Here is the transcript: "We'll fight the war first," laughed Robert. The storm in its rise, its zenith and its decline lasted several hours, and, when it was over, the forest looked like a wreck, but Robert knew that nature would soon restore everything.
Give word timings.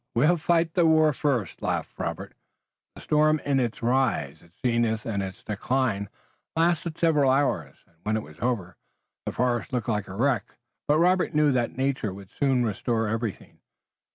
"We'll 0.15 0.37
fight 0.37 0.73
the 0.73 0.87
war 0.87 1.13
first," 1.13 1.61
laughed 1.61 1.91
Robert. 1.95 2.33
The 2.95 3.01
storm 3.01 3.37
in 3.45 3.59
its 3.59 3.83
rise, 3.83 4.41
its 4.41 4.59
zenith 4.59 5.05
and 5.05 5.21
its 5.21 5.43
decline 5.43 6.09
lasted 6.55 6.97
several 6.97 7.29
hours, 7.29 7.75
and, 7.85 7.97
when 8.01 8.17
it 8.17 8.23
was 8.23 8.39
over, 8.39 8.77
the 9.27 9.31
forest 9.31 9.71
looked 9.71 9.89
like 9.89 10.07
a 10.07 10.15
wreck, 10.15 10.57
but 10.87 10.97
Robert 10.97 11.35
knew 11.35 11.51
that 11.51 11.77
nature 11.77 12.15
would 12.15 12.31
soon 12.31 12.65
restore 12.65 13.07
everything. 13.09 13.59